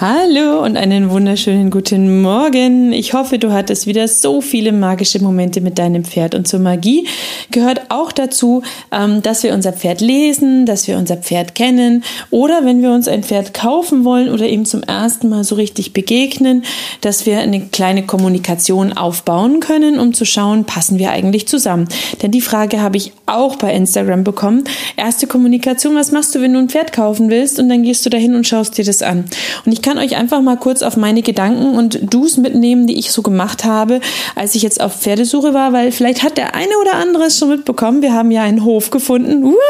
Hallo 0.00 0.62
und 0.62 0.76
einen 0.76 1.10
wunderschönen 1.10 1.70
guten 1.70 2.22
Morgen. 2.22 2.92
Ich 2.92 3.14
hoffe, 3.14 3.40
du 3.40 3.50
hattest 3.50 3.88
wieder 3.88 4.06
so 4.06 4.40
viele 4.40 4.70
magische 4.70 5.20
Momente 5.20 5.60
mit 5.60 5.76
deinem 5.76 6.04
Pferd. 6.04 6.36
Und 6.36 6.46
zur 6.46 6.60
Magie 6.60 7.08
gehört 7.50 7.80
auch 7.88 8.12
dazu, 8.12 8.62
ähm, 8.92 9.22
dass 9.22 9.42
wir 9.42 9.52
unser 9.52 9.72
Pferd 9.72 10.00
lesen, 10.00 10.66
dass 10.66 10.86
wir 10.86 10.98
unser 10.98 11.16
Pferd 11.16 11.56
kennen 11.56 12.04
oder 12.30 12.64
wenn 12.64 12.80
wir 12.80 12.92
uns 12.92 13.08
ein 13.08 13.24
Pferd 13.24 13.54
kaufen 13.54 14.04
wollen 14.04 14.28
oder 14.28 14.46
ihm 14.46 14.66
zum 14.66 14.84
ersten 14.84 15.30
Mal 15.30 15.42
so 15.42 15.56
richtig 15.56 15.94
begegnen, 15.94 16.62
dass 17.00 17.26
wir 17.26 17.40
eine 17.40 17.62
kleine 17.62 18.06
Kommunikation 18.06 18.92
aufbauen 18.92 19.58
können, 19.58 19.98
um 19.98 20.14
zu 20.14 20.24
schauen, 20.24 20.64
passen 20.64 21.00
wir 21.00 21.10
eigentlich 21.10 21.48
zusammen. 21.48 21.88
Denn 22.22 22.30
die 22.30 22.40
Frage 22.40 22.80
habe 22.80 22.98
ich 22.98 23.14
auch 23.26 23.56
bei 23.56 23.74
Instagram 23.74 24.22
bekommen. 24.22 24.62
Erste 24.96 25.26
Kommunikation, 25.26 25.96
was 25.96 26.12
machst 26.12 26.36
du, 26.36 26.40
wenn 26.40 26.52
du 26.52 26.60
ein 26.60 26.68
Pferd 26.68 26.92
kaufen 26.92 27.30
willst? 27.30 27.58
Und 27.58 27.68
dann 27.68 27.82
gehst 27.82 28.06
du 28.06 28.10
dahin 28.10 28.36
und 28.36 28.46
schaust 28.46 28.78
dir 28.78 28.84
das 28.84 29.02
an. 29.02 29.24
Und 29.66 29.72
ich 29.72 29.87
kann 29.88 29.96
euch 29.96 30.16
einfach 30.16 30.42
mal 30.42 30.58
kurz 30.58 30.82
auf 30.82 30.98
meine 30.98 31.22
Gedanken 31.22 31.74
und 31.74 32.12
Do's 32.12 32.36
mitnehmen, 32.36 32.86
die 32.86 32.98
ich 32.98 33.10
so 33.10 33.22
gemacht 33.22 33.64
habe, 33.64 34.00
als 34.34 34.54
ich 34.54 34.62
jetzt 34.62 34.82
auf 34.82 35.00
Pferdesuche 35.00 35.54
war, 35.54 35.72
weil 35.72 35.92
vielleicht 35.92 36.22
hat 36.22 36.36
der 36.36 36.54
eine 36.54 36.76
oder 36.78 36.96
andere 36.96 37.24
es 37.24 37.38
schon 37.38 37.48
mitbekommen. 37.48 38.02
Wir 38.02 38.12
haben 38.12 38.30
ja 38.30 38.42
einen 38.42 38.64
Hof 38.64 38.90
gefunden. 38.90 39.54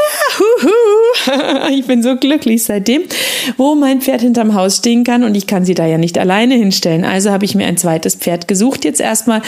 Ich 1.70 1.86
bin 1.86 2.02
so 2.02 2.16
glücklich 2.16 2.64
seitdem, 2.64 3.02
wo 3.56 3.74
mein 3.74 4.00
Pferd 4.00 4.22
hinterm 4.22 4.54
Haus 4.54 4.78
stehen 4.78 5.04
kann 5.04 5.24
und 5.24 5.34
ich 5.34 5.46
kann 5.46 5.64
sie 5.64 5.74
da 5.74 5.86
ja 5.86 5.98
nicht 5.98 6.18
alleine 6.18 6.54
hinstellen. 6.54 7.04
Also 7.04 7.30
habe 7.30 7.44
ich 7.44 7.54
mir 7.54 7.66
ein 7.66 7.76
zweites 7.76 8.14
Pferd 8.14 8.48
gesucht. 8.48 8.84
Jetzt 8.84 9.00
erstmal 9.00 9.42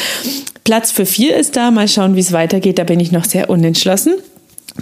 Platz 0.64 0.90
für 0.90 1.06
vier 1.06 1.36
ist 1.36 1.56
da. 1.56 1.70
Mal 1.70 1.88
schauen, 1.88 2.16
wie 2.16 2.20
es 2.20 2.32
weitergeht. 2.32 2.78
Da 2.78 2.84
bin 2.84 3.00
ich 3.00 3.12
noch 3.12 3.24
sehr 3.24 3.50
unentschlossen. 3.50 4.14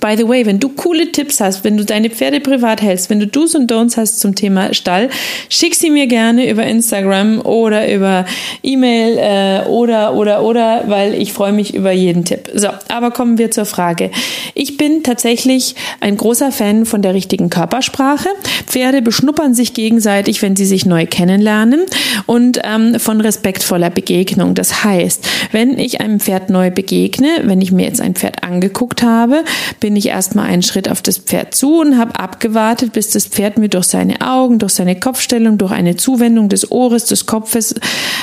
By 0.00 0.16
the 0.16 0.28
way, 0.28 0.44
wenn 0.46 0.60
du 0.60 0.68
coole 0.68 1.10
Tipps 1.12 1.40
hast, 1.40 1.64
wenn 1.64 1.76
du 1.76 1.84
deine 1.84 2.10
Pferde 2.10 2.40
privat 2.40 2.82
hältst, 2.82 3.10
wenn 3.10 3.20
du 3.20 3.26
Do's 3.26 3.54
und 3.54 3.70
Don'ts 3.70 3.96
hast 3.96 4.20
zum 4.20 4.34
Thema 4.34 4.74
Stall, 4.74 5.08
schick 5.48 5.74
sie 5.74 5.90
mir 5.90 6.06
gerne 6.06 6.48
über 6.50 6.64
Instagram 6.64 7.40
oder 7.40 7.92
über 7.92 8.26
E-Mail 8.62 9.18
äh, 9.18 9.68
oder 9.68 10.14
oder 10.14 10.42
oder, 10.42 10.84
weil 10.86 11.14
ich 11.14 11.32
freue 11.32 11.52
mich 11.52 11.74
über 11.74 11.90
jeden 11.90 12.24
Tipp. 12.24 12.50
So, 12.54 12.68
aber 12.88 13.10
kommen 13.10 13.38
wir 13.38 13.50
zur 13.50 13.64
Frage. 13.64 14.10
Ich 14.54 14.76
bin 14.76 15.02
tatsächlich 15.02 15.74
ein 16.00 16.16
großer 16.16 16.52
Fan 16.52 16.84
von 16.84 17.02
der 17.02 17.14
richtigen 17.14 17.50
Körpersprache. 17.50 18.28
Pferde 18.66 19.02
beschnuppern 19.02 19.54
sich 19.54 19.74
gegenseitig, 19.74 20.42
wenn 20.42 20.54
sie 20.54 20.66
sich 20.66 20.86
neu 20.86 21.06
kennenlernen 21.06 21.86
und 22.26 22.60
ähm, 22.62 23.00
von 23.00 23.20
respektvoller 23.20 23.90
Begegnung. 23.90 24.54
Das 24.54 24.84
heißt, 24.84 25.26
wenn 25.52 25.78
ich 25.78 26.00
einem 26.00 26.20
Pferd 26.20 26.50
neu 26.50 26.70
begegne, 26.70 27.28
wenn 27.44 27.60
ich 27.60 27.72
mir 27.72 27.86
jetzt 27.86 28.00
ein 28.00 28.14
Pferd 28.14 28.42
angeguckt 28.42 29.02
habe, 29.02 29.44
bin 29.80 29.96
ich 29.96 30.06
erstmal 30.06 30.46
einen 30.46 30.62
Schritt 30.62 30.88
auf 30.88 31.02
das 31.02 31.18
Pferd 31.18 31.54
zu 31.54 31.80
und 31.80 31.98
habe 31.98 32.18
abgewartet, 32.18 32.92
bis 32.92 33.10
das 33.10 33.26
Pferd 33.26 33.58
mir 33.58 33.68
durch 33.68 33.86
seine 33.86 34.20
Augen, 34.20 34.58
durch 34.58 34.72
seine 34.72 34.98
Kopfstellung, 34.98 35.58
durch 35.58 35.72
eine 35.72 35.96
Zuwendung 35.96 36.48
des 36.48 36.70
Ohres, 36.70 37.04
des 37.04 37.26
Kopfes, 37.26 37.74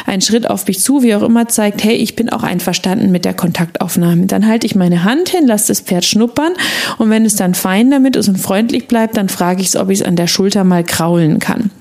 einen 0.05 0.21
Schritt 0.21 0.49
auf 0.49 0.67
mich 0.67 0.81
zu, 0.81 1.03
wie 1.03 1.15
auch 1.15 1.23
immer 1.23 1.47
zeigt, 1.47 1.83
hey, 1.83 1.95
ich 1.95 2.15
bin 2.15 2.29
auch 2.29 2.43
einverstanden 2.43 3.11
mit 3.11 3.25
der 3.25 3.33
Kontaktaufnahme. 3.33 4.25
Dann 4.25 4.47
halte 4.47 4.65
ich 4.65 4.75
meine 4.75 5.03
Hand 5.03 5.29
hin, 5.29 5.47
lasse 5.47 5.67
das 5.67 5.81
Pferd 5.81 6.05
schnuppern 6.05 6.53
und 6.97 7.09
wenn 7.09 7.25
es 7.25 7.35
dann 7.35 7.53
fein 7.53 7.91
damit 7.91 8.15
ist 8.15 8.27
und 8.27 8.37
freundlich 8.37 8.87
bleibt, 8.87 9.17
dann 9.17 9.29
frage 9.29 9.61
ich 9.61 9.67
es, 9.67 9.75
ob 9.75 9.89
ich 9.89 10.01
es 10.01 10.05
an 10.05 10.15
der 10.15 10.27
Schulter 10.27 10.63
mal 10.63 10.83
kraulen 10.83 11.39
kann. 11.39 11.71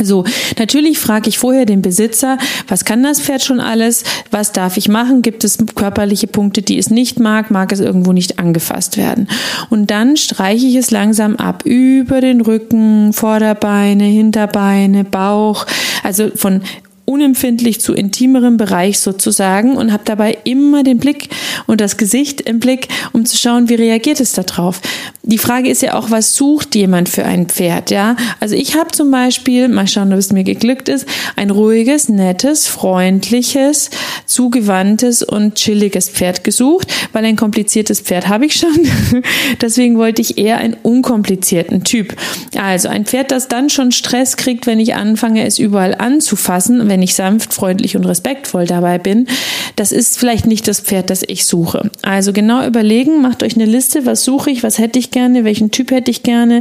So, 0.00 0.24
natürlich 0.58 0.98
frage 0.98 1.28
ich 1.28 1.38
vorher 1.38 1.66
den 1.66 1.82
Besitzer, 1.82 2.38
was 2.68 2.84
kann 2.84 3.02
das 3.02 3.20
Pferd 3.20 3.42
schon 3.42 3.60
alles? 3.60 4.04
Was 4.30 4.52
darf 4.52 4.76
ich 4.76 4.88
machen? 4.88 5.22
Gibt 5.22 5.44
es 5.44 5.58
körperliche 5.74 6.26
Punkte, 6.26 6.62
die 6.62 6.78
es 6.78 6.90
nicht 6.90 7.20
mag? 7.20 7.50
Mag 7.50 7.72
es 7.72 7.80
irgendwo 7.80 8.12
nicht 8.12 8.38
angefasst 8.38 8.96
werden? 8.96 9.28
Und 9.68 9.90
dann 9.90 10.16
streiche 10.16 10.66
ich 10.66 10.76
es 10.76 10.90
langsam 10.90 11.36
ab 11.36 11.64
über 11.64 12.20
den 12.20 12.40
Rücken, 12.40 13.12
Vorderbeine, 13.12 14.04
Hinterbeine, 14.04 15.04
Bauch, 15.04 15.66
also 16.02 16.30
von 16.34 16.62
unempfindlich 17.10 17.80
zu 17.80 17.92
intimerem 17.92 18.56
Bereich 18.56 19.00
sozusagen 19.00 19.76
und 19.76 19.92
habe 19.92 20.04
dabei 20.04 20.38
immer 20.44 20.84
den 20.84 20.98
Blick 20.98 21.28
und 21.66 21.80
das 21.80 21.96
Gesicht 21.96 22.40
im 22.40 22.60
Blick, 22.60 22.86
um 23.12 23.26
zu 23.26 23.36
schauen, 23.36 23.68
wie 23.68 23.74
reagiert 23.74 24.20
es 24.20 24.32
darauf. 24.32 24.80
Die 25.22 25.38
Frage 25.38 25.68
ist 25.68 25.82
ja 25.82 25.94
auch, 25.94 26.10
was 26.10 26.34
sucht 26.34 26.74
jemand 26.74 27.08
für 27.08 27.24
ein 27.24 27.46
Pferd, 27.46 27.90
ja? 27.90 28.16
Also 28.38 28.54
ich 28.54 28.76
habe 28.76 28.92
zum 28.92 29.10
Beispiel, 29.10 29.68
mal 29.68 29.88
schauen, 29.88 30.12
ob 30.12 30.18
es 30.18 30.32
mir 30.32 30.44
geglückt 30.44 30.88
ist, 30.88 31.04
ein 31.36 31.50
ruhiges, 31.50 32.08
nettes, 32.08 32.68
freundliches, 32.68 33.90
zugewandtes 34.26 35.22
und 35.22 35.56
chilliges 35.56 36.08
Pferd 36.08 36.44
gesucht, 36.44 36.92
weil 37.12 37.24
ein 37.24 37.36
kompliziertes 37.36 38.00
Pferd 38.00 38.28
habe 38.28 38.46
ich 38.46 38.54
schon. 38.54 38.88
Deswegen 39.60 39.98
wollte 39.98 40.22
ich 40.22 40.38
eher 40.38 40.58
einen 40.58 40.74
unkomplizierten 40.74 41.84
Typ. 41.84 42.14
Also 42.56 42.88
ein 42.88 43.04
Pferd, 43.04 43.30
das 43.30 43.48
dann 43.48 43.68
schon 43.68 43.92
Stress 43.92 44.36
kriegt, 44.36 44.66
wenn 44.66 44.80
ich 44.80 44.94
anfange, 44.94 45.44
es 45.44 45.58
überall 45.58 45.94
anzufassen, 45.94 46.88
wenn 46.88 46.99
wenn 47.00 47.04
ich 47.04 47.14
sanft, 47.14 47.54
freundlich 47.54 47.96
und 47.96 48.04
respektvoll 48.04 48.66
dabei 48.66 48.98
bin, 48.98 49.26
das 49.74 49.90
ist 49.90 50.18
vielleicht 50.18 50.46
nicht 50.46 50.68
das 50.68 50.80
Pferd, 50.80 51.08
das 51.08 51.22
ich 51.26 51.46
suche. 51.46 51.90
Also 52.02 52.34
genau 52.34 52.66
überlegen, 52.66 53.22
macht 53.22 53.42
euch 53.42 53.54
eine 53.54 53.64
Liste, 53.64 54.04
was 54.04 54.22
suche 54.22 54.50
ich, 54.50 54.62
was 54.62 54.78
hätte 54.78 54.98
ich 54.98 55.10
gerne, 55.10 55.44
welchen 55.44 55.70
Typ 55.70 55.92
hätte 55.92 56.10
ich 56.10 56.22
gerne, 56.22 56.60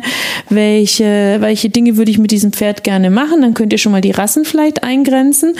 welche, 0.50 1.38
welche 1.42 1.70
Dinge 1.70 1.98
würde 1.98 2.10
ich 2.10 2.20
mit 2.20 2.32
diesem 2.32 2.54
Pferd 2.54 2.86
gerne 2.86 3.10
machen. 3.10 3.42
Dann 3.42 3.54
könnt 3.54 3.74
ihr 3.74 3.80
schon 3.80 3.92
mal 3.92 4.00
die 4.00 4.12
Rassen 4.12 4.46
vielleicht 4.46 4.82
eingrenzen. 4.82 5.56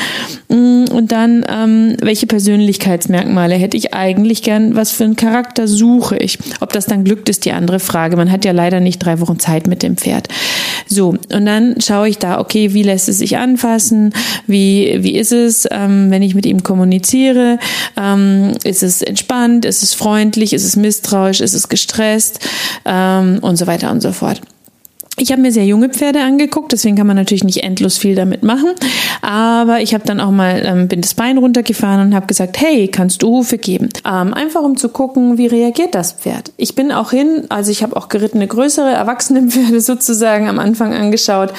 Mm, 0.48 0.86
und 0.94 1.12
dann, 1.12 1.46
ähm, 1.50 1.98
welche 2.00 2.26
Persönlichkeitsmerkmale 2.26 3.56
hätte 3.56 3.76
ich 3.76 3.94
eigentlich 3.94 4.44
gern, 4.44 4.78
was 4.78 4.92
für 4.92 5.04
einen 5.04 5.18
Charakter 5.18 5.68
suche 5.68 6.16
ich. 6.16 6.40
Ob 6.62 6.72
das 6.72 6.86
dann 6.86 7.04
glückt, 7.04 7.28
ist 7.28 7.44
die 7.44 7.52
andere 7.52 7.82
Frage. 7.82 8.16
Man 8.16 8.32
hat 8.32 8.46
ja 8.46 8.54
leider 8.54 8.80
nicht 8.80 9.00
drei 9.00 9.20
Wochen 9.20 9.40
Zeit 9.40 9.68
mit 9.68 9.84
dem 9.84 9.98
Pferd. 9.98 10.30
So, 10.88 11.10
und 11.10 11.46
dann 11.46 11.76
schaue 11.82 12.08
ich 12.08 12.18
da, 12.18 12.40
okay, 12.40 12.74
wie 12.74 12.84
lässt 12.84 13.10
es 13.10 13.18
sich 13.18 13.38
anfassen, 13.38 14.14
wie 14.48 14.69
wie, 14.70 15.04
wie 15.04 15.18
ist 15.18 15.32
es, 15.32 15.68
ähm, 15.72 16.12
wenn 16.12 16.22
ich 16.22 16.36
mit 16.36 16.46
ihm 16.46 16.62
kommuniziere? 16.62 17.58
Ähm, 17.98 18.54
ist 18.64 18.84
es 18.84 19.02
entspannt? 19.02 19.66
Ist 19.66 19.82
es 19.82 19.96
freundlich? 19.96 20.54
Ist 20.54 20.64
es 20.64 20.76
misstrauisch? 20.76 21.42
Ist 21.42 21.56
es 21.56 21.70
gestresst? 21.70 22.40
Ähm, 22.86 23.40
und 23.42 23.56
so 23.56 23.66
weiter 23.66 23.90
und 23.92 24.02
so 24.02 24.12
fort. 24.12 24.42
Ich 25.22 25.34
habe 25.34 25.42
mir 25.42 25.52
sehr 25.52 25.66
junge 25.66 25.90
Pferde 25.90 26.22
angeguckt, 26.22 26.72
deswegen 26.72 26.96
kann 26.96 27.06
man 27.06 27.18
natürlich 27.18 27.44
nicht 27.44 27.62
endlos 27.62 27.98
viel 27.98 28.16
damit 28.16 28.42
machen. 28.42 28.70
Aber 29.22 29.82
ich 29.82 29.94
habe 29.94 30.06
dann 30.06 30.22
auch 30.22 30.32
mal 30.32 30.64
ähm, 30.66 30.88
bin 30.88 31.02
das 31.02 31.14
Bein 31.14 31.38
runtergefahren 31.38 32.08
und 32.08 32.16
habe 32.16 32.26
gesagt, 32.26 32.60
hey, 32.62 32.88
kannst 32.88 33.22
du 33.22 33.28
Hufe 33.28 33.58
geben? 33.58 33.90
Ähm, 34.06 34.34
einfach 34.34 34.62
um 34.62 34.78
zu 34.78 34.88
gucken, 34.88 35.38
wie 35.38 35.48
reagiert 35.48 35.94
das 35.94 36.14
Pferd. 36.14 36.54
Ich 36.56 36.74
bin 36.74 36.94
auch 36.94 37.12
hin, 37.12 37.44
also 37.50 37.70
ich 37.70 37.84
habe 37.84 37.98
auch 37.98 38.08
gerittene 38.08 38.48
größere 38.48 38.90
erwachsene 38.90 39.50
Pferde 39.50 39.82
sozusagen 39.82 40.48
am 40.48 40.58
Anfang 40.58 40.94
angeschaut 40.94 41.52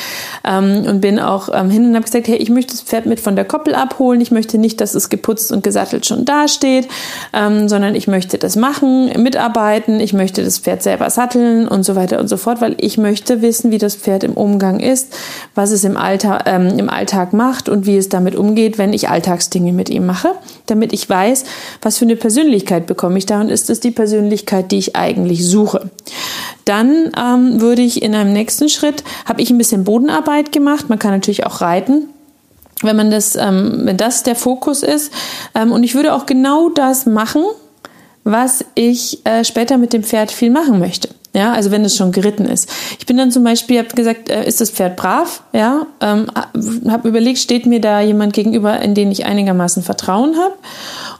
ähm, 0.43 0.85
und 0.87 1.03
bin 1.03 1.19
auch 1.19 1.51
ähm, 1.53 1.69
hin 1.69 1.85
und 1.85 1.95
habe 1.95 2.07
gesagt, 2.07 2.29
hey, 2.29 2.37
ich 2.37 2.49
möchte 2.49 2.73
das 2.73 2.81
Pferd 2.81 3.05
mit 3.05 3.21
von 3.21 3.37
der 3.37 3.45
Koppel 3.45 3.75
abholen. 3.75 4.23
Ich 4.23 4.31
möchte 4.31 4.57
nicht, 4.57 4.81
dass 4.81 4.95
es 4.95 5.11
geputzt 5.11 5.53
und 5.53 5.63
gesattelt 5.63 6.07
schon 6.07 6.25
dasteht, 6.25 6.89
ähm, 7.35 7.69
sondern 7.69 7.95
ich 7.95 8.09
möchte 8.09 8.39
das 8.39 8.57
machen, 8.57 9.11
mitarbeiten. 9.23 10.01
Ich 10.01 10.15
möchte 10.15 10.43
das 10.43 10.59
Pferd 10.59 10.83
selber 10.83 11.11
satteln 11.11 11.69
und 11.69 11.83
so 11.83 11.95
weiter 11.95 12.21
und 12.21 12.29
so 12.29 12.39
fort, 12.39 12.63
weil 12.63 12.75
ich 12.79 12.97
möchte 12.97 13.43
wissen, 13.43 13.50
wissen, 13.51 13.73
wie 13.73 13.79
das 13.79 13.97
Pferd 13.97 14.23
im 14.23 14.35
Umgang 14.35 14.79
ist, 14.79 15.13
was 15.57 15.73
es 15.73 15.83
im, 15.83 15.97
Alltag, 15.97 16.45
ähm, 16.47 16.79
im 16.79 16.89
Alltag 16.89 17.33
macht 17.33 17.69
und 17.69 17.85
wie 17.85 17.97
es 17.97 18.09
damit 18.09 18.37
umgeht, 18.37 18.79
wenn 18.79 18.93
ich 18.93 19.09
Alltagsdinge 19.09 19.73
mit 19.73 19.91
ihm 19.91 20.07
mache, 20.07 20.31
damit 20.67 20.93
ich 20.93 21.11
weiß, 21.11 21.43
was 21.83 21.99
für 21.99 22.05
eine 22.05 22.15
Persönlichkeit 22.15 22.87
bekomme 22.87 23.19
ich 23.19 23.27
da 23.27 23.41
und 23.41 23.49
ist 23.49 23.69
es 23.71 23.81
die 23.81 23.91
Persönlichkeit, 23.91 24.71
die 24.71 24.79
ich 24.79 24.95
eigentlich 24.95 25.45
suche. 25.45 25.91
Dann 26.65 27.11
ähm, 27.19 27.61
würde 27.61 27.83
ich 27.83 28.03
in 28.03 28.15
einem 28.15 28.33
nächsten 28.33 28.69
Schritt, 28.69 29.03
habe 29.25 29.43
ich 29.43 29.51
ein 29.51 29.59
bisschen 29.59 29.83
Bodenarbeit 29.83 30.53
gemacht, 30.53 30.89
man 30.89 31.01
kann 31.01 31.11
natürlich 31.11 31.45
auch 31.45 31.61
reiten 31.61 32.09
wenn 32.83 32.97
man 32.97 33.11
das, 33.11 33.37
ähm, 33.37 33.83
wenn 33.85 33.99
das 33.99 34.23
der 34.23 34.35
Fokus 34.35 34.83
ist. 34.83 35.13
Ähm, 35.55 35.71
und 35.71 35.85
ich 35.85 35.95
würde 35.95 36.15
auch 36.15 36.25
genau 36.25 36.71
das 36.71 37.05
machen, 37.05 37.45
was 38.25 38.65
ich 38.75 39.25
äh, 39.27 39.45
später 39.45 39.77
mit 39.77 39.93
dem 39.93 40.03
Pferd 40.03 40.31
viel 40.31 40.51
machen 40.51 40.79
möchte. 40.79 41.11
Ja, 41.33 41.53
also 41.53 41.71
wenn 41.71 41.85
es 41.85 41.97
schon 41.97 42.11
geritten 42.11 42.47
ist. 42.47 42.69
Ich 42.99 43.07
bin 43.07 43.17
dann 43.17 43.31
zum 43.31 43.45
Beispiel, 43.45 43.79
habe 43.79 43.95
gesagt, 43.95 44.29
äh, 44.29 44.45
ist 44.45 44.61
das 44.61 44.71
Pferd 44.71 44.97
brav? 44.97 45.45
Ja, 45.53 45.87
ähm, 46.01 46.27
habe 46.89 47.09
überlegt, 47.09 47.39
steht 47.39 47.67
mir 47.67 47.81
da 47.81 48.01
jemand 48.01 48.33
gegenüber, 48.33 48.81
in 48.81 48.97
den 48.97 49.13
ich 49.13 49.27
einigermaßen 49.27 49.85
Vertrauen 49.85 50.35
habe 50.37 50.55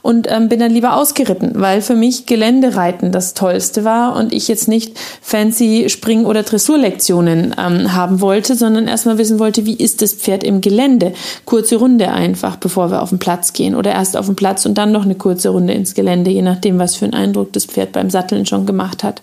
und 0.01 0.29
ähm, 0.29 0.49
bin 0.49 0.59
dann 0.59 0.71
lieber 0.71 0.97
ausgeritten, 0.97 1.53
weil 1.55 1.81
für 1.81 1.95
mich 1.95 2.25
Geländereiten 2.25 3.13
das 3.13 3.35
Tollste 3.35 3.85
war 3.85 4.17
und 4.17 4.33
ich 4.33 4.49
jetzt 4.49 4.67
nicht 4.67 4.99
fancy 5.21 5.87
Spring- 5.87 6.25
oder 6.25 6.43
Dressurlektionen 6.43 7.55
ähm, 7.57 7.93
haben 7.93 8.19
wollte, 8.19 8.55
sondern 8.55 8.89
erstmal 8.89 9.17
wissen 9.17 9.39
wollte, 9.39 9.65
wie 9.65 9.75
ist 9.75 10.01
das 10.01 10.13
Pferd 10.13 10.43
im 10.43 10.59
Gelände? 10.59 11.13
Kurze 11.45 11.77
Runde 11.77 12.11
einfach, 12.11 12.57
bevor 12.57 12.91
wir 12.91 13.01
auf 13.01 13.09
den 13.09 13.19
Platz 13.19 13.53
gehen 13.53 13.75
oder 13.75 13.91
erst 13.91 14.17
auf 14.17 14.25
den 14.25 14.35
Platz 14.35 14.65
und 14.65 14.77
dann 14.77 14.91
noch 14.91 15.05
eine 15.05 15.15
kurze 15.15 15.49
Runde 15.49 15.71
ins 15.71 15.93
Gelände, 15.93 16.31
je 16.31 16.41
nachdem, 16.41 16.79
was 16.79 16.97
für 16.97 17.05
einen 17.05 17.13
Eindruck 17.13 17.53
das 17.53 17.63
Pferd 17.63 17.93
beim 17.93 18.09
Satteln 18.09 18.45
schon 18.45 18.65
gemacht 18.65 19.05
hat. 19.05 19.21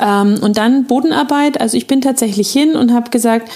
Ähm, 0.00 0.38
und 0.40 0.56
dann 0.56 0.84
Bodenarbeit. 0.84 1.60
Also 1.60 1.76
ich 1.76 1.86
bin 1.86 2.00
tatsächlich 2.00 2.50
hin 2.50 2.76
und 2.76 2.92
habe 2.92 3.10
gesagt, 3.10 3.50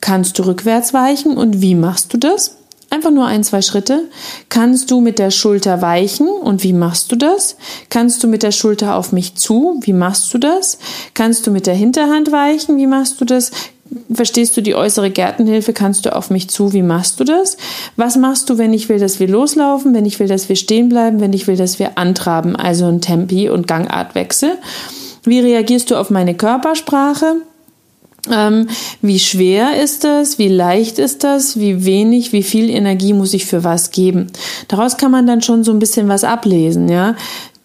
kannst 0.00 0.38
du 0.38 0.46
rückwärts 0.46 0.94
weichen 0.94 1.36
und 1.36 1.60
wie 1.60 1.74
machst 1.74 2.12
du 2.12 2.18
das? 2.18 2.56
Einfach 2.88 3.10
nur 3.10 3.26
ein, 3.26 3.42
zwei 3.42 3.62
Schritte. 3.62 4.04
Kannst 4.48 4.92
du 4.92 5.00
mit 5.00 5.18
der 5.18 5.32
Schulter 5.32 5.82
weichen 5.82 6.28
und 6.28 6.62
wie 6.62 6.72
machst 6.72 7.10
du 7.10 7.16
das? 7.16 7.56
Kannst 7.90 8.22
du 8.22 8.28
mit 8.28 8.44
der 8.44 8.52
Schulter 8.52 8.94
auf 8.94 9.10
mich 9.10 9.34
zu? 9.34 9.80
Wie 9.82 9.92
machst 9.92 10.32
du 10.32 10.38
das? 10.38 10.78
Kannst 11.12 11.46
du 11.46 11.50
mit 11.50 11.66
der 11.66 11.74
Hinterhand 11.74 12.30
weichen? 12.30 12.76
Wie 12.76 12.86
machst 12.86 13.20
du 13.20 13.24
das? 13.24 13.50
Verstehst 14.12 14.56
du 14.56 14.62
die 14.62 14.76
äußere 14.76 15.10
Gärtenhilfe? 15.10 15.72
Kannst 15.72 16.06
du 16.06 16.14
auf 16.14 16.30
mich 16.30 16.48
zu? 16.48 16.72
Wie 16.72 16.82
machst 16.82 17.18
du 17.18 17.24
das? 17.24 17.56
Was 17.96 18.16
machst 18.16 18.50
du, 18.50 18.58
wenn 18.58 18.72
ich 18.72 18.88
will, 18.88 19.00
dass 19.00 19.18
wir 19.18 19.28
loslaufen? 19.28 19.92
Wenn 19.92 20.06
ich 20.06 20.20
will, 20.20 20.28
dass 20.28 20.48
wir 20.48 20.56
stehen 20.56 20.88
bleiben? 20.88 21.20
Wenn 21.20 21.32
ich 21.32 21.48
will, 21.48 21.56
dass 21.56 21.80
wir 21.80 21.98
antraben? 21.98 22.54
Also 22.54 22.86
ein 22.86 23.00
Tempi- 23.00 23.48
und 23.48 23.66
Gangartwechsel. 23.66 24.58
Wie 25.26 25.40
reagierst 25.40 25.90
du 25.90 25.96
auf 25.96 26.10
meine 26.10 26.34
Körpersprache? 26.34 27.36
Ähm, 28.30 28.68
wie 29.02 29.18
schwer 29.18 29.82
ist 29.82 30.04
das? 30.04 30.38
Wie 30.38 30.48
leicht 30.48 30.98
ist 30.98 31.24
das? 31.24 31.58
Wie 31.58 31.84
wenig? 31.84 32.32
Wie 32.32 32.42
viel 32.42 32.70
Energie 32.70 33.12
muss 33.12 33.34
ich 33.34 33.46
für 33.46 33.64
was 33.64 33.90
geben? 33.90 34.28
Daraus 34.68 34.96
kann 34.96 35.10
man 35.10 35.26
dann 35.26 35.42
schon 35.42 35.64
so 35.64 35.72
ein 35.72 35.78
bisschen 35.78 36.08
was 36.08 36.24
ablesen, 36.24 36.88
ja. 36.88 37.16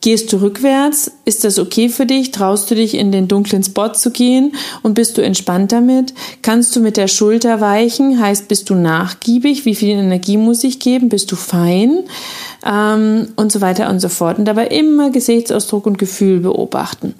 Gehst 0.03 0.33
du 0.33 0.37
rückwärts? 0.37 1.11
Ist 1.25 1.43
das 1.43 1.59
okay 1.59 1.87
für 1.87 2.07
dich? 2.07 2.31
Traust 2.31 2.71
du 2.71 2.75
dich 2.75 2.95
in 2.95 3.11
den 3.11 3.27
dunklen 3.27 3.63
Spot 3.63 3.89
zu 3.89 4.09
gehen 4.09 4.55
und 4.81 4.95
bist 4.95 5.15
du 5.15 5.21
entspannt 5.21 5.71
damit? 5.71 6.15
Kannst 6.41 6.75
du 6.75 6.79
mit 6.79 6.97
der 6.97 7.07
Schulter 7.07 7.61
weichen? 7.61 8.19
Heißt, 8.19 8.47
bist 8.47 8.71
du 8.71 8.75
nachgiebig? 8.75 9.65
Wie 9.65 9.75
viel 9.75 9.89
Energie 9.89 10.37
muss 10.37 10.63
ich 10.63 10.79
geben? 10.79 11.09
Bist 11.09 11.31
du 11.31 11.35
fein? 11.35 11.99
Ähm, 12.65 13.29
und 13.35 13.51
so 13.51 13.61
weiter 13.61 13.89
und 13.89 13.99
so 13.99 14.09
fort. 14.09 14.37
Und 14.37 14.45
dabei 14.45 14.67
immer 14.67 15.09
Gesichtsausdruck 15.09 15.85
und 15.85 15.97
Gefühl 15.97 16.39
beobachten. 16.39 17.15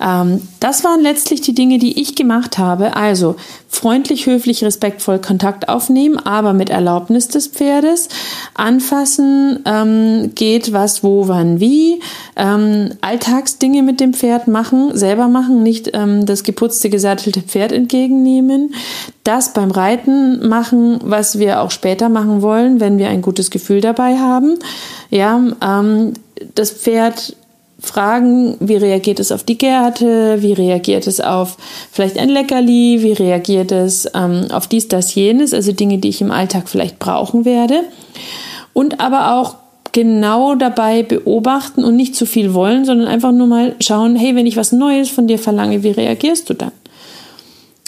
Ähm, 0.00 0.42
das 0.60 0.84
waren 0.84 1.00
letztlich 1.00 1.40
die 1.40 1.54
Dinge, 1.54 1.78
die 1.78 2.00
ich 2.00 2.14
gemacht 2.14 2.58
habe. 2.58 2.96
Also 2.96 3.36
freundlich, 3.68 4.26
höflich, 4.26 4.64
respektvoll 4.64 5.18
Kontakt 5.18 5.68
aufnehmen, 5.68 6.18
aber 6.18 6.52
mit 6.52 6.70
Erlaubnis 6.70 7.28
des 7.28 7.48
Pferdes. 7.48 8.08
Anfassen 8.54 9.60
ähm, 9.64 10.32
geht 10.34 10.72
was, 10.72 11.02
wo, 11.02 11.28
wann, 11.28 11.60
wie. 11.60 12.00
Ähm, 12.36 12.90
Alltagsdinge 13.00 13.82
mit 13.82 14.00
dem 14.00 14.14
Pferd 14.14 14.48
machen, 14.48 14.96
selber 14.96 15.28
machen, 15.28 15.62
nicht 15.62 15.90
ähm, 15.94 16.26
das 16.26 16.42
geputzte, 16.42 16.90
gesattelte 16.90 17.42
Pferd 17.42 17.72
entgegennehmen. 17.72 18.74
Das 19.26 19.52
beim 19.52 19.72
Reiten 19.72 20.48
machen, 20.48 21.00
was 21.02 21.40
wir 21.40 21.60
auch 21.60 21.72
später 21.72 22.08
machen 22.08 22.42
wollen, 22.42 22.78
wenn 22.78 22.96
wir 22.96 23.08
ein 23.08 23.22
gutes 23.22 23.50
Gefühl 23.50 23.80
dabei 23.80 24.18
haben. 24.18 24.56
Ja, 25.10 25.42
ähm, 25.60 26.12
das 26.54 26.70
Pferd 26.70 27.34
fragen, 27.80 28.56
wie 28.60 28.76
reagiert 28.76 29.18
es 29.18 29.32
auf 29.32 29.42
die 29.42 29.58
Gärte, 29.58 30.42
wie 30.42 30.52
reagiert 30.52 31.08
es 31.08 31.20
auf 31.20 31.56
vielleicht 31.90 32.18
ein 32.18 32.28
Leckerli, 32.28 33.02
wie 33.02 33.14
reagiert 33.14 33.72
es 33.72 34.08
ähm, 34.14 34.46
auf 34.52 34.68
dies, 34.68 34.86
das, 34.86 35.12
jenes, 35.16 35.52
also 35.52 35.72
Dinge, 35.72 35.98
die 35.98 36.10
ich 36.10 36.20
im 36.20 36.30
Alltag 36.30 36.68
vielleicht 36.68 37.00
brauchen 37.00 37.44
werde. 37.44 37.80
Und 38.74 39.00
aber 39.00 39.34
auch 39.34 39.56
genau 39.90 40.54
dabei 40.54 41.02
beobachten 41.02 41.82
und 41.82 41.96
nicht 41.96 42.14
zu 42.14 42.26
viel 42.26 42.54
wollen, 42.54 42.84
sondern 42.84 43.08
einfach 43.08 43.32
nur 43.32 43.48
mal 43.48 43.74
schauen, 43.80 44.14
hey, 44.14 44.36
wenn 44.36 44.46
ich 44.46 44.56
was 44.56 44.70
Neues 44.70 45.10
von 45.10 45.26
dir 45.26 45.40
verlange, 45.40 45.82
wie 45.82 45.90
reagierst 45.90 46.48
du 46.48 46.54
dann? 46.54 46.72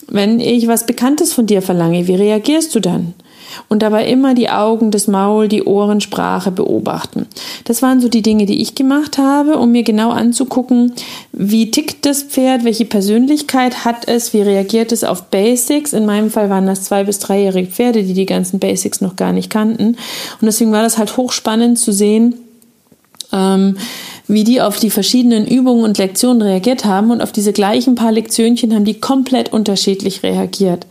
Wenn 0.09 0.41
ich 0.41 0.67
was 0.69 0.87
Bekanntes 0.87 1.33
von 1.33 1.47
dir 1.47 1.63
verlange, 1.63 2.07
wie 2.07 2.15
reagierst 2.15 2.75
du 2.75 2.81
dann? 2.81 3.15
und 3.69 3.83
dabei 3.83 4.07
immer 4.07 4.35
die 4.35 4.49
Augen, 4.49 4.91
das 4.91 5.07
Maul, 5.07 5.49
die 5.49 5.65
Ohren, 5.65 6.01
Sprache 6.01 6.51
beobachten. 6.51 7.27
Das 7.65 7.83
waren 7.83 8.01
so 8.01 8.09
die 8.09 8.23
Dinge, 8.23 8.47
die 8.47 8.61
ich 8.61 8.75
gemacht 8.75 9.19
habe, 9.19 9.59
um 9.59 9.73
mir 9.73 9.83
genau 9.83 10.11
anzugucken, 10.11 10.93
wie 11.33 11.71
tickt 11.71 12.07
das 12.07 12.23
Pferd, 12.23 12.65
welche 12.65 12.85
Persönlichkeit 12.85 13.85
hat 13.85 14.07
es, 14.09 14.33
wie 14.33 14.43
reagiert 14.43 14.93
es 14.93 15.05
auf 15.05 15.25
Basics. 15.25 15.93
In 15.93 16.07
meinem 16.07 16.31
Fall 16.31 16.51
waren 16.51 16.67
das 16.67 16.85
zwei 16.85 17.05
bis 17.05 17.19
dreijährige 17.19 17.71
Pferde, 17.71 18.03
die 18.03 18.15
die 18.15 18.27
ganzen 18.27 18.59
Basics 18.59 19.01
noch 19.01 19.17
gar 19.17 19.33
nicht 19.33 19.51
kannten. 19.51 19.89
Und 19.89 20.43
deswegen 20.43 20.73
war 20.73 20.83
das 20.83 20.99
halt 20.99 21.17
hochspannend 21.17 21.79
zu 21.79 21.93
sehen, 21.93 22.35
ähm, 23.33 23.77
wie 24.29 24.45
die 24.45 24.61
auf 24.61 24.79
die 24.79 24.91
verschiedenen 24.91 25.47
Übungen 25.47 25.85
und 25.85 25.99
Lektionen 25.99 26.43
reagiert 26.43 26.85
haben 26.85 27.11
und 27.11 27.23
auf 27.23 27.33
diese 27.33 27.53
gleichen 27.53 27.95
paar 27.95 28.13
Lektionchen 28.13 28.75
haben 28.75 28.85
die 28.85 29.01
komplett 29.01 29.53
unterschiedlich 29.53 30.23
reagiert. 30.23 30.87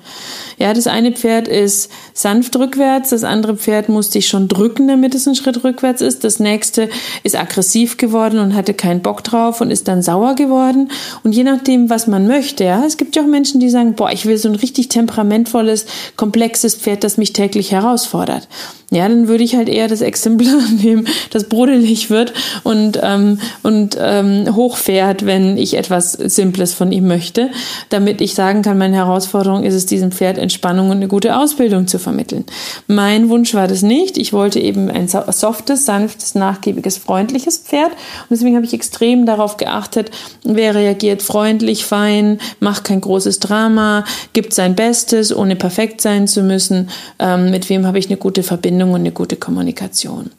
Ja, 0.58 0.74
das 0.74 0.88
eine 0.88 1.12
Pferd 1.12 1.48
ist 1.48 1.92
sanft 2.14 2.56
rückwärts, 2.56 3.12
das 3.12 3.24
andere 3.24 3.56
Pferd 3.56 3.90
musste 3.90 4.14
sich 4.14 4.28
schon 4.28 4.48
drücken, 4.48 4.88
damit 4.88 5.14
es 5.14 5.28
einen 5.28 5.36
Schritt 5.36 5.64
rückwärts 5.64 6.02
ist. 6.02 6.24
Das 6.24 6.40
nächste 6.40 6.90
ist 7.22 7.36
aggressiv 7.36 7.98
geworden 7.98 8.40
und 8.40 8.56
hatte 8.56 8.74
keinen 8.74 9.04
Bock 9.04 9.24
drauf 9.24 9.62
und 9.62 9.70
ist 9.70 9.88
dann 9.88 10.02
sauer 10.02 10.34
geworden. 10.34 10.90
Und 11.24 11.34
je 11.34 11.44
nachdem, 11.44 11.92
was 11.92 12.08
man 12.08 12.26
möchte, 12.26 12.64
ja, 12.64 12.84
es 12.86 12.98
gibt 12.98 13.16
ja 13.16 13.22
auch 13.22 13.28
Menschen, 13.28 13.60
die 13.60 13.70
sagen, 13.70 13.94
boah, 13.94 14.12
ich 14.12 14.26
will 14.26 14.38
so 14.38 14.50
ein 14.50 14.56
richtig 14.56 14.90
temperamentvolles, 14.90 15.86
komplexes 16.16 16.74
Pferd, 16.74 17.04
das 17.04 17.18
mich 17.18 17.34
täglich 17.34 17.72
herausfordert. 17.72 18.48
Ja, 18.90 19.08
dann 19.08 19.28
würde 19.28 19.44
ich 19.44 19.56
halt 19.56 19.70
eher 19.70 19.88
das 19.88 20.02
Exemplar 20.02 20.62
nehmen, 20.82 21.08
das 21.30 21.50
brodelig 21.50 22.10
wird 22.10 22.34
und, 22.64 23.00
ähm, 23.04 23.27
und 23.64 23.98
ähm, 24.00 24.56
hochfährt, 24.56 25.26
wenn 25.26 25.58
ich 25.58 25.76
etwas 25.76 26.14
Simples 26.14 26.74
von 26.74 26.92
ihm 26.92 27.08
möchte, 27.08 27.50
damit 27.90 28.22
ich 28.22 28.34
sagen 28.34 28.62
kann, 28.62 28.78
meine 28.78 28.96
Herausforderung 28.96 29.64
ist 29.64 29.74
es, 29.74 29.86
diesem 29.86 30.12
Pferd 30.12 30.38
Entspannung 30.38 30.90
und 30.90 30.98
eine 30.98 31.08
gute 31.08 31.38
Ausbildung 31.38 31.88
zu 31.88 32.00
vermitteln. 32.00 32.46
Mein 32.88 33.30
Wunsch 33.30 33.54
war 33.54 33.68
das 33.68 33.82
nicht. 33.82 34.18
Ich 34.18 34.34
wollte 34.34 34.60
eben 34.60 34.90
ein 34.90 35.08
softes, 35.08 35.86
sanftes, 35.86 36.36
nachgiebiges, 36.36 36.98
freundliches 36.98 37.58
Pferd. 37.58 37.92
Und 37.92 38.32
deswegen 38.32 38.56
habe 38.56 38.66
ich 38.66 38.74
extrem 38.74 39.26
darauf 39.26 39.58
geachtet, 39.58 40.12
wer 40.44 40.76
reagiert 40.76 41.22
freundlich, 41.22 41.86
fein, 41.86 42.40
macht 42.60 42.86
kein 42.86 43.02
großes 43.02 43.40
Drama, 43.40 44.06
gibt 44.34 44.54
sein 44.54 44.76
Bestes, 44.76 45.36
ohne 45.36 45.56
perfekt 45.56 46.02
sein 46.02 46.28
zu 46.28 46.42
müssen, 46.42 46.90
ähm, 47.20 47.52
mit 47.52 47.70
wem 47.70 47.86
habe 47.86 48.00
ich 48.00 48.08
eine 48.08 48.18
gute 48.18 48.44
Verbindung 48.44 48.92
und 48.92 49.02
eine 49.02 49.12
gute 49.12 49.36
Kommunikation. 49.36 50.32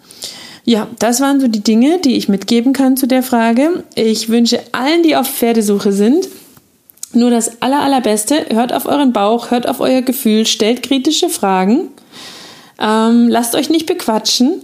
Ja, 0.69 0.87
das 0.99 1.23
waren 1.23 1.41
so 1.41 1.49
die 1.49 1.65
Dinge, 1.65 1.99
die 1.99 2.19
ich 2.19 2.29
mitgeben 2.29 2.75
kann 2.75 2.99
zu 2.99 3.07
der 3.07 3.23
Frage. 3.23 3.85
Ich 3.95 4.29
wünsche 4.29 4.61
allen, 4.73 5.03
die 5.03 5.17
auf 5.17 5.27
Pferdesuche 5.27 5.93
sind, 5.93 6.29
nur 7.15 7.31
das 7.31 7.63
aller, 7.63 7.81
allerbeste. 7.81 8.45
Hört 8.51 8.75
auf 8.75 8.85
euren 8.85 9.15
Bauch, 9.15 9.51
hört 9.51 9.67
auf 9.67 9.81
euer 9.81 10.03
Gefühl, 10.03 10.45
stellt 10.45 10.83
kritische 10.83 11.31
Fragen. 11.31 11.89
Ähm, 12.79 13.29
lasst 13.29 13.55
euch 13.55 13.71
nicht 13.71 13.87
bequatschen. 13.87 14.61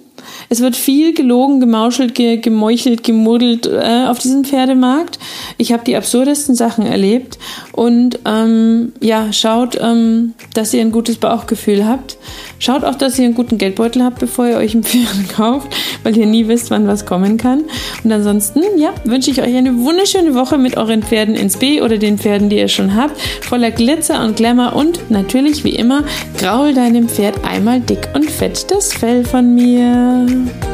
Es 0.55 0.61
wird 0.61 0.77
viel 0.77 1.15
gelogen, 1.15 1.59
gemauschelt, 1.59 2.15
ge 2.15 2.37
gemeuchelt, 2.37 3.03
gemodelt 3.03 3.67
äh, 3.67 4.07
auf 4.07 4.21
diesem 4.21 4.45
Pferdemarkt. 4.45 5.19
Ich 5.59 5.73
habe 5.73 5.83
die 5.85 5.97
absurdesten 5.97 6.55
Sachen 6.55 6.87
erlebt. 6.87 7.41
Und 7.73 8.21
ähm, 8.25 8.93
ja, 9.01 9.33
schaut, 9.33 9.77
ähm, 9.81 10.35
dass 10.55 10.73
ihr 10.73 10.81
ein 10.81 10.93
gutes 10.93 11.17
Bauchgefühl 11.17 11.85
habt. 11.85 12.19
Schaut 12.61 12.85
auch, 12.85 12.95
dass 12.95 13.19
ihr 13.19 13.25
einen 13.25 13.35
guten 13.35 13.59
Geldbeutel 13.59 14.05
habt, 14.05 14.21
bevor 14.21 14.47
ihr 14.47 14.57
euch 14.59 14.75
ein 14.75 14.85
Pferd 14.85 15.29
kauft, 15.35 15.75
weil 16.05 16.17
ihr 16.17 16.27
nie 16.27 16.47
wisst, 16.47 16.71
wann 16.71 16.87
was 16.87 17.05
kommen 17.05 17.37
kann. 17.37 17.65
Und 18.05 18.13
ansonsten, 18.13 18.63
ja, 18.79 18.95
wünsche 19.03 19.33
ich 19.33 19.43
euch 19.43 19.57
eine 19.57 19.77
wunderschöne 19.81 20.37
Woche 20.37 20.57
mit 20.57 20.77
euren 20.77 21.03
Pferden 21.03 21.35
ins 21.35 21.57
B 21.57 21.83
oder 21.83 21.99
den 21.99 22.17
Pferden, 22.17 22.49
die 22.49 22.59
ihr 22.59 22.69
schon 22.69 22.95
habt, 22.95 23.21
voller 23.41 23.73
Glitzer 23.73 24.25
und 24.25 24.37
Glamour 24.37 24.77
und 24.77 25.11
natürlich 25.11 25.65
wie 25.65 25.75
immer, 25.75 26.05
graul 26.39 26.75
deinem 26.75 27.09
Pferd 27.09 27.45
einmal 27.45 27.81
dick 27.81 28.09
und 28.15 28.31
fett 28.31 28.71
das 28.71 28.93
Fell 28.93 29.25
von 29.25 29.53
mir. 29.57 30.44
Bye. 30.45 30.74